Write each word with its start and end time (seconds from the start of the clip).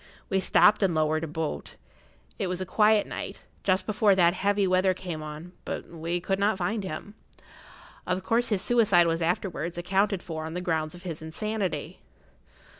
We 0.31 0.39
stopped 0.39 0.81
and 0.81 0.95
lowered 0.95 1.23
a 1.23 1.27
boat; 1.27 1.75
it 2.39 2.47
was 2.47 2.59
a 2.59 2.65
quiet 2.65 3.05
night, 3.05 3.45
just 3.63 3.85
before 3.85 4.15
that 4.15 4.33
heavy 4.33 4.65
weather 4.65 4.95
came 4.95 5.21
on; 5.21 5.51
but 5.63 5.89
we 5.91 6.19
could 6.19 6.39
not 6.39 6.57
find 6.57 6.83
him. 6.83 7.13
Of 8.07 8.23
course 8.23 8.49
his 8.49 8.63
suicide 8.63 9.05
was 9.05 9.21
afterwards 9.21 9.77
accounted 9.77 10.23
for 10.23 10.43
on 10.43 10.55
the 10.55 10.59
ground 10.59 10.95
of 10.95 11.03
his 11.03 11.21
insanity." 11.21 12.01